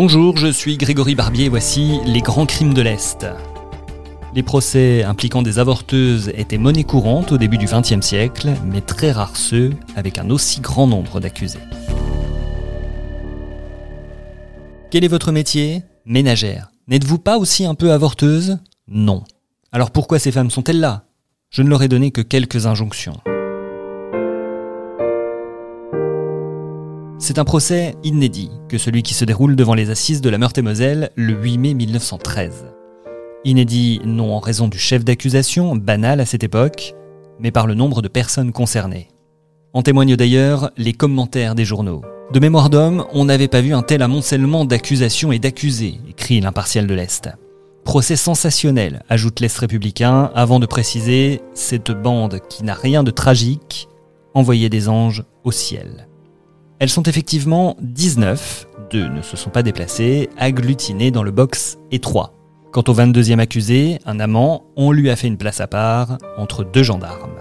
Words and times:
Bonjour, 0.00 0.36
je 0.36 0.46
suis 0.46 0.76
Grégory 0.76 1.16
Barbier 1.16 1.48
voici 1.48 1.98
les 2.06 2.20
grands 2.20 2.46
crimes 2.46 2.72
de 2.72 2.82
l'Est. 2.82 3.26
Les 4.32 4.44
procès 4.44 5.02
impliquant 5.02 5.42
des 5.42 5.58
avorteuses 5.58 6.30
étaient 6.36 6.56
monnaie 6.56 6.84
courante 6.84 7.32
au 7.32 7.36
début 7.36 7.58
du 7.58 7.66
XXe 7.66 8.00
siècle, 8.00 8.52
mais 8.64 8.80
très 8.80 9.10
rares 9.10 9.36
ceux 9.36 9.72
avec 9.96 10.18
un 10.18 10.30
aussi 10.30 10.60
grand 10.60 10.86
nombre 10.86 11.18
d'accusés. 11.18 11.58
Quel 14.92 15.02
est 15.02 15.08
votre 15.08 15.32
métier? 15.32 15.82
Ménagère. 16.06 16.70
N'êtes-vous 16.86 17.18
pas 17.18 17.36
aussi 17.36 17.66
un 17.66 17.74
peu 17.74 17.90
avorteuse? 17.90 18.58
Non. 18.86 19.24
Alors 19.72 19.90
pourquoi 19.90 20.20
ces 20.20 20.30
femmes 20.30 20.52
sont-elles 20.52 20.78
là? 20.78 21.06
Je 21.50 21.62
ne 21.62 21.68
leur 21.68 21.82
ai 21.82 21.88
donné 21.88 22.12
que 22.12 22.20
quelques 22.20 22.66
injonctions. 22.66 23.18
C'est 27.20 27.40
un 27.40 27.44
procès 27.44 27.96
inédit 28.04 28.52
que 28.68 28.78
celui 28.78 29.02
qui 29.02 29.12
se 29.12 29.24
déroule 29.24 29.56
devant 29.56 29.74
les 29.74 29.90
assises 29.90 30.20
de 30.20 30.30
la 30.30 30.38
Meurthe-et-Moselle 30.38 31.10
le 31.16 31.32
8 31.32 31.58
mai 31.58 31.74
1913. 31.74 32.66
Inédit 33.44 34.00
non 34.04 34.36
en 34.36 34.38
raison 34.38 34.68
du 34.68 34.78
chef 34.78 35.04
d'accusation, 35.04 35.74
banal 35.74 36.20
à 36.20 36.26
cette 36.26 36.44
époque, 36.44 36.94
mais 37.40 37.50
par 37.50 37.66
le 37.66 37.74
nombre 37.74 38.02
de 38.02 38.08
personnes 38.08 38.52
concernées. 38.52 39.08
En 39.72 39.82
témoignent 39.82 40.14
d'ailleurs 40.14 40.70
les 40.76 40.92
commentaires 40.92 41.56
des 41.56 41.64
journaux. 41.64 42.02
De 42.32 42.38
mémoire 42.38 42.70
d'homme, 42.70 43.04
on 43.12 43.24
n'avait 43.24 43.48
pas 43.48 43.62
vu 43.62 43.74
un 43.74 43.82
tel 43.82 44.02
amoncellement 44.02 44.64
d'accusations 44.64 45.32
et 45.32 45.40
d'accusés, 45.40 45.98
écrit 46.08 46.40
l'impartial 46.40 46.86
de 46.86 46.94
l'Est. 46.94 47.30
Procès 47.84 48.16
sensationnel, 48.16 49.02
ajoute 49.08 49.40
l'Est 49.40 49.58
républicain, 49.58 50.30
avant 50.36 50.60
de 50.60 50.66
préciser 50.66 51.40
cette 51.52 51.90
bande 51.90 52.38
qui 52.48 52.62
n'a 52.62 52.74
rien 52.74 53.02
de 53.02 53.10
tragique, 53.10 53.88
envoyait 54.34 54.68
des 54.68 54.88
anges 54.88 55.24
au 55.42 55.50
ciel. 55.50 56.07
Elles 56.80 56.90
sont 56.90 57.02
effectivement 57.02 57.76
19, 57.80 58.68
deux 58.92 59.08
ne 59.08 59.20
se 59.20 59.36
sont 59.36 59.50
pas 59.50 59.64
déplacées, 59.64 60.30
agglutinées 60.38 61.10
dans 61.10 61.24
le 61.24 61.32
box 61.32 61.76
étroit. 61.90 62.34
Quant 62.70 62.84
au 62.86 62.94
22e 62.94 63.40
accusé, 63.40 63.98
un 64.06 64.20
amant, 64.20 64.64
on 64.76 64.92
lui 64.92 65.10
a 65.10 65.16
fait 65.16 65.26
une 65.26 65.38
place 65.38 65.60
à 65.60 65.66
part 65.66 66.18
entre 66.36 66.62
deux 66.62 66.84
gendarmes. 66.84 67.34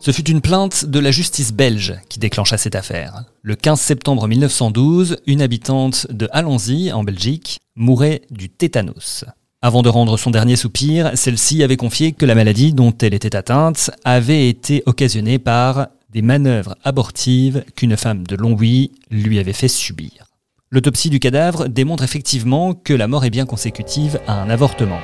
Ce 0.00 0.10
fut 0.10 0.28
une 0.28 0.40
plainte 0.40 0.84
de 0.84 0.98
la 0.98 1.12
justice 1.12 1.52
belge 1.52 1.94
qui 2.08 2.18
déclencha 2.18 2.56
cette 2.56 2.74
affaire. 2.74 3.24
Le 3.42 3.54
15 3.54 3.80
septembre 3.80 4.26
1912, 4.26 5.18
une 5.26 5.42
habitante 5.42 6.08
de 6.10 6.28
Allonsy, 6.32 6.90
en 6.92 7.04
Belgique, 7.04 7.58
mourait 7.76 8.22
du 8.30 8.48
tétanos. 8.48 9.24
Avant 9.60 9.82
de 9.82 9.88
rendre 9.88 10.16
son 10.16 10.30
dernier 10.30 10.56
soupir, 10.56 11.12
celle-ci 11.14 11.62
avait 11.62 11.76
confié 11.76 12.12
que 12.12 12.26
la 12.26 12.36
maladie 12.36 12.72
dont 12.72 12.94
elle 13.00 13.14
était 13.14 13.36
atteinte 13.36 13.90
avait 14.04 14.48
été 14.48 14.82
occasionnée 14.86 15.38
par 15.38 15.88
des 16.10 16.22
manœuvres 16.22 16.76
abortives 16.84 17.64
qu'une 17.76 17.96
femme 17.96 18.26
de 18.26 18.36
Longwy 18.36 18.92
lui 19.10 19.38
avait 19.38 19.52
fait 19.52 19.68
subir. 19.68 20.26
L'autopsie 20.70 21.10
du 21.10 21.20
cadavre 21.20 21.68
démontre 21.68 22.02
effectivement 22.02 22.74
que 22.74 22.94
la 22.94 23.08
mort 23.08 23.24
est 23.24 23.30
bien 23.30 23.46
consécutive 23.46 24.20
à 24.26 24.40
un 24.40 24.50
avortement. 24.50 25.00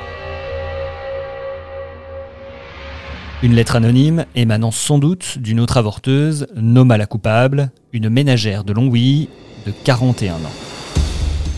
Une 3.43 3.55
lettre 3.55 3.77
anonyme 3.77 4.25
émanant 4.35 4.71
sans 4.71 4.99
doute 4.99 5.39
d'une 5.39 5.61
autre 5.61 5.77
avorteuse 5.77 6.47
nomma 6.57 6.97
la 6.97 7.07
coupable, 7.07 7.71
une 7.93 8.09
ménagère 8.09 8.65
de 8.65 8.73
Longwy 8.73 9.29
de 9.67 9.73
41 9.85 10.35
ans. 10.35 10.39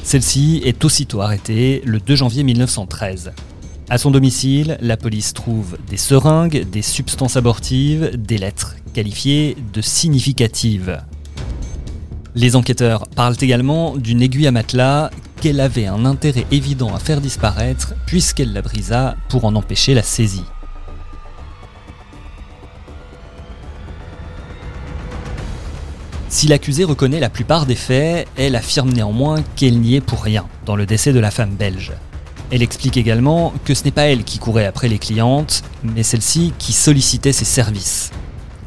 Celle-ci 0.03 0.63
est 0.65 0.85
aussitôt 0.85 1.21
arrêtée 1.21 1.83
le 1.85 2.01
2 2.01 2.17
janvier 2.17 2.43
1913. 2.43 3.33
À 3.89 3.99
son 3.99 4.11
domicile, 4.11 4.79
la 4.81 4.97
police 4.97 5.33
trouve 5.33 5.79
des 5.89 5.97
seringues, 5.97 6.69
des 6.69 6.83
substances 6.83 7.37
abortives, 7.37 8.17
des 8.17 8.37
lettres 8.37 8.75
qualifiées 8.93 9.57
de 9.73 9.81
significatives. 9.81 11.01
Les 12.35 12.57
enquêteurs 12.57 13.07
parlent 13.07 13.37
également 13.41 13.97
d'une 13.97 14.23
aiguille 14.23 14.49
à 14.49 14.51
matelas 14.51 15.11
qu'elle 15.41 15.61
avait 15.61 15.87
un 15.87 16.05
intérêt 16.05 16.47
évident 16.51 16.93
à 16.97 16.99
faire 16.99 17.21
disparaître 17.21 17.95
puisqu'elle 18.07 18.53
la 18.53 18.61
brisa 18.61 19.17
pour 19.29 19.45
en 19.45 19.55
empêcher 19.55 19.95
la 19.95 20.03
saisie. 20.03 20.45
Si 26.29 26.49
l'accusée 26.49 26.83
reconnaît 26.83 27.21
la 27.21 27.31
plupart 27.31 27.67
des 27.67 27.77
faits, 27.77 28.27
elle 28.37 28.57
affirme 28.57 28.91
néanmoins 28.91 29.45
qu'elle 29.55 29.79
n'y 29.79 29.95
est 29.95 30.01
pour 30.01 30.25
rien 30.25 30.49
dans 30.65 30.75
le 30.75 30.87
décès 30.87 31.13
de 31.13 31.21
la 31.21 31.31
femme 31.31 31.55
belge. 31.55 31.93
Elle 32.53 32.63
explique 32.63 32.97
également 32.97 33.53
que 33.65 33.75
ce 33.75 33.85
n'est 33.85 33.91
pas 33.91 34.05
elle 34.05 34.23
qui 34.23 34.39
courait 34.39 34.67
après 34.67 34.89
les 34.89 34.99
clientes, 34.99 35.63
mais 35.83 36.03
celle-ci 36.03 36.53
qui 36.59 36.73
sollicitait 36.73 37.33
ses 37.33 37.45
services. 37.45 38.11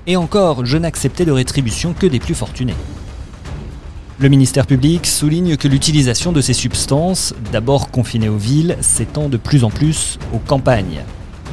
Et 0.06 0.18
encore, 0.18 0.66
je 0.66 0.78
n'acceptais 0.78 1.26
de 1.26 1.32
rétribution 1.32 1.94
que 1.94 2.06
des 2.06 2.20
plus 2.20 2.36
fortunés. 2.36 2.76
Le 4.20 4.28
ministère 4.28 4.68
public 4.68 5.08
souligne 5.08 5.56
que 5.56 5.70
l'utilisation 5.70 6.34
de 6.34 6.42
ces 6.42 6.52
substances, 6.52 7.34
d'abord 7.54 7.90
confinées 7.90 8.28
aux 8.28 8.38
villes, 8.38 8.76
s'étend 8.82 9.30
de 9.30 9.38
plus 9.38 9.64
en 9.64 9.70
plus 9.70 10.20
aux 10.34 10.40
campagnes. 10.40 11.06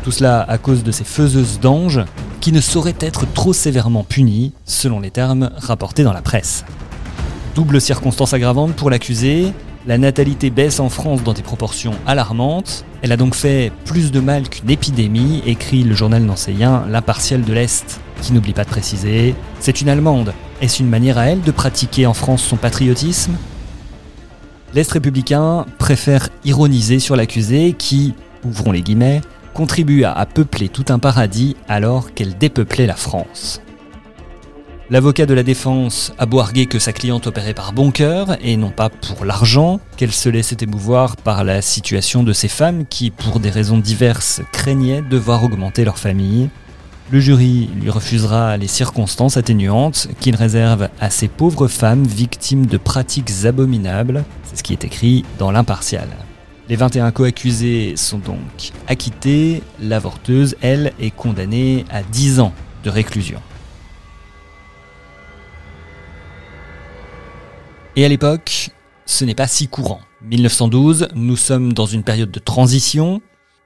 Tout 0.03 0.11
cela 0.11 0.43
à 0.43 0.59
cause 0.59 0.83
de 0.83 0.91
ces 0.91 1.05
faiseuses 1.05 1.61
d'anges 1.61 2.05
qui 2.41 2.51
ne 2.51 2.61
sauraient 2.61 2.97
être 2.99 3.25
trop 3.35 3.53
sévèrement 3.53 4.03
punies, 4.03 4.53
selon 4.65 4.99
les 4.99 5.13
termes 5.13 5.51
rapportés 5.57 6.03
dans 6.03 6.13
la 6.13 6.23
presse. 6.23 6.65
Double 7.55 7.81
circonstance 7.81 8.35
aggravante 8.35 8.75
pour 8.75 8.91
l'accusé, 8.91 9.53
la 9.87 9.99
natalité 9.99 10.51
baisse 10.51 10.81
en 10.81 10.89
France 10.89 11.23
dans 11.23 11.33
des 11.33 11.43
proportions 11.43 11.95
alarmantes. 12.07 12.85
Elle 13.03 13.13
a 13.13 13.17
donc 13.17 13.35
fait 13.35 13.71
plus 13.85 14.11
de 14.11 14.21
mal 14.21 14.49
qu'une 14.49 14.71
épidémie, 14.71 15.43
écrit 15.47 15.85
le 15.85 15.95
journal 15.95 16.23
nancéien 16.23 16.85
L'Impartial 16.89 17.43
de 17.43 17.53
l'Est, 17.53 18.01
qui 18.21 18.33
n'oublie 18.33 18.53
pas 18.53 18.65
de 18.65 18.71
préciser 18.71 19.35
C'est 19.61 19.81
une 19.81 19.89
Allemande. 19.89 20.33
Est-ce 20.61 20.83
une 20.83 20.89
manière 20.89 21.19
à 21.19 21.27
elle 21.27 21.41
de 21.41 21.51
pratiquer 21.53 22.07
en 22.07 22.15
France 22.15 22.43
son 22.43 22.57
patriotisme? 22.57 23.37
L'Est 24.75 24.91
républicain 24.91 25.67
préfère 25.79 26.29
ironiser 26.45 26.99
sur 26.99 27.15
l'accusé 27.15 27.75
qui, 27.79 28.15
ouvrons 28.45 28.73
les 28.73 28.83
guillemets, 28.83 29.21
contribua 29.55 30.13
à 30.13 30.27
peupler 30.27 30.69
tout 30.69 30.85
un 30.89 30.99
paradis 30.99 31.57
alors 31.69 32.13
qu'elle 32.13 32.37
dépeuplait 32.37 32.87
la 32.87 32.97
France. 32.97 33.61
L'avocat 34.89 35.27
de 35.27 35.35
la 35.35 35.43
défense 35.43 36.13
a 36.17 36.27
arguer 36.39 36.67
que 36.67 36.79
sa 36.79 36.93
cliente 36.93 37.27
opérait 37.27 37.55
par 37.55 37.73
bon 37.73 37.91
cœur 37.91 38.37
et 38.41 38.57
non 38.57 38.71
pas 38.71 38.89
pour 38.89 39.25
l'argent, 39.25 39.81
qu'elle 39.97 40.13
se 40.13 40.29
laissait 40.29 40.59
émouvoir 40.61 41.17
par 41.17 41.43
la 41.43 41.61
situation 41.61 42.23
de 42.23 42.33
ces 42.33 42.47
femmes 42.47 42.87
qui, 42.87 43.11
pour 43.11 43.41
des 43.41 43.51
raisons 43.51 43.79
diverses, 43.79 44.43
craignaient 44.53 45.03
de 45.03 45.17
voir 45.17 45.43
augmenter 45.43 45.85
leur 45.85 45.99
famille. 45.99 46.51
Le 47.11 47.19
jury 47.19 47.69
lui 47.81 47.91
refusera 47.91 48.57
les 48.59 48.69
circonstances 48.69 49.37
atténuantes 49.37 50.07
qu'il 50.21 50.37
réserve 50.37 50.89
à 51.01 51.11
ces 51.11 51.27
pauvres 51.27 51.67
femmes 51.67 52.07
victimes 52.07 52.67
de 52.67 52.79
pratiques 52.79 53.45
abominables, 53.45 54.25
c'est 54.45 54.59
ce 54.59 54.63
qui 54.63 54.73
est 54.73 54.85
écrit 54.85 55.25
dans 55.41 55.51
l'impartial. 55.51 56.07
Les 56.69 56.77
21 56.77 57.11
co-accusés 57.11 57.95
sont 57.97 58.19
donc 58.19 58.71
acquittés, 58.87 59.65
l'avorteuse, 59.81 60.55
elle, 60.61 60.93
est 61.01 61.11
condamnée 61.11 61.85
à 61.91 62.05
10 62.05 62.39
ans 62.39 62.53
de 62.85 62.91
réclusion. 62.91 63.41
Et 67.99 68.05
à 68.05 68.09
l'époque, 68.09 68.69
ce 69.07 69.25
n'est 69.25 69.35
pas 69.35 69.47
si 69.47 69.69
courant. 69.69 70.01
1912, 70.21 71.09
nous 71.15 71.37
sommes 71.37 71.73
dans 71.73 71.87
une 71.87 72.03
période 72.03 72.31
de 72.31 72.39
transition. 72.39 73.23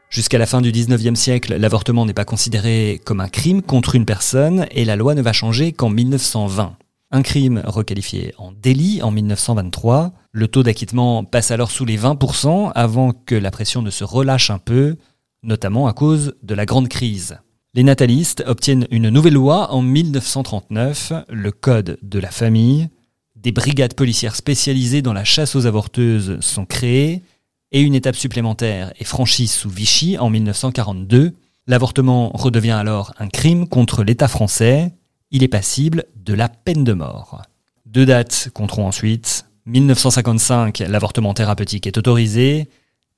Jusqu'à 0.08 0.38
la 0.38 0.46
fin 0.46 0.60
du 0.60 0.70
19e 0.70 1.16
siècle, 1.16 1.56
l'avortement 1.56 2.06
n'est 2.06 2.14
pas 2.14 2.24
considéré 2.24 3.00
comme 3.04 3.20
un 3.20 3.28
crime 3.28 3.60
contre 3.60 3.96
une 3.96 4.04
personne 4.04 4.66
et 4.70 4.84
la 4.84 4.94
loi 4.94 5.16
ne 5.16 5.22
va 5.22 5.32
changer 5.32 5.72
qu'en 5.72 5.90
1920. 5.90 6.76
Un 7.10 7.22
crime 7.22 7.60
requalifié 7.66 8.32
en 8.38 8.52
délit 8.52 9.02
en 9.02 9.10
1923. 9.10 10.12
Le 10.30 10.46
taux 10.46 10.62
d'acquittement 10.62 11.24
passe 11.24 11.50
alors 11.50 11.72
sous 11.72 11.84
les 11.84 11.98
20% 11.98 12.70
avant 12.72 13.10
que 13.10 13.34
la 13.34 13.50
pression 13.50 13.82
ne 13.82 13.90
se 13.90 14.04
relâche 14.04 14.50
un 14.50 14.58
peu, 14.58 14.96
notamment 15.42 15.88
à 15.88 15.92
cause 15.92 16.36
de 16.44 16.54
la 16.54 16.66
grande 16.66 16.88
crise. 16.88 17.38
Les 17.74 17.82
natalistes 17.82 18.44
obtiennent 18.46 18.86
une 18.92 19.08
nouvelle 19.08 19.34
loi 19.34 19.72
en 19.72 19.82
1939, 19.82 21.14
le 21.28 21.50
Code 21.50 21.98
de 22.02 22.20
la 22.20 22.30
famille, 22.30 22.90
des 23.42 23.52
brigades 23.52 23.94
policières 23.94 24.36
spécialisées 24.36 25.02
dans 25.02 25.12
la 25.12 25.24
chasse 25.24 25.56
aux 25.56 25.66
avorteuses 25.66 26.38
sont 26.40 26.66
créées 26.66 27.22
et 27.72 27.80
une 27.80 27.94
étape 27.94 28.16
supplémentaire 28.16 28.92
est 28.98 29.04
franchie 29.04 29.46
sous 29.46 29.70
Vichy 29.70 30.18
en 30.18 30.28
1942. 30.30 31.32
L'avortement 31.66 32.30
redevient 32.34 32.70
alors 32.72 33.14
un 33.18 33.28
crime 33.28 33.68
contre 33.68 34.02
l'État 34.02 34.28
français. 34.28 34.92
Il 35.30 35.42
est 35.42 35.48
passible 35.48 36.04
de 36.16 36.34
la 36.34 36.48
peine 36.48 36.84
de 36.84 36.92
mort. 36.92 37.42
Deux 37.86 38.06
dates 38.06 38.50
compteront 38.52 38.86
ensuite. 38.86 39.46
1955, 39.66 40.80
l'avortement 40.88 41.32
thérapeutique 41.32 41.86
est 41.86 41.98
autorisé. 41.98 42.68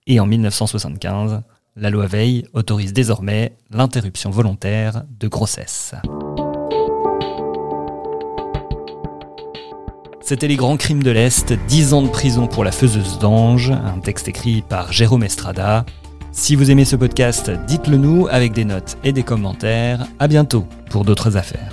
Et 0.06 0.20
en 0.20 0.26
1975, 0.26 1.42
la 1.76 1.90
loi 1.90 2.06
Veil 2.06 2.44
autorise 2.52 2.92
désormais 2.92 3.56
l'interruption 3.70 4.30
volontaire 4.30 5.04
de 5.18 5.28
grossesse. 5.28 5.94
C'était 10.24 10.46
Les 10.46 10.54
Grands 10.54 10.76
Crimes 10.76 11.02
de 11.02 11.10
l'Est, 11.10 11.52
10 11.52 11.94
ans 11.94 12.02
de 12.02 12.08
prison 12.08 12.46
pour 12.46 12.62
la 12.62 12.70
faiseuse 12.70 13.18
d'ange, 13.18 13.72
un 13.72 13.98
texte 13.98 14.28
écrit 14.28 14.62
par 14.62 14.92
Jérôme 14.92 15.24
Estrada. 15.24 15.84
Si 16.30 16.54
vous 16.54 16.70
aimez 16.70 16.84
ce 16.84 16.94
podcast, 16.94 17.50
dites-le 17.66 17.96
nous 17.96 18.28
avec 18.30 18.52
des 18.52 18.64
notes 18.64 18.96
et 19.02 19.12
des 19.12 19.24
commentaires. 19.24 20.06
À 20.20 20.28
bientôt 20.28 20.64
pour 20.90 21.04
d'autres 21.04 21.36
affaires. 21.36 21.72